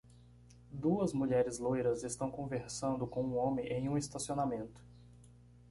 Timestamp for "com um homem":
3.05-3.67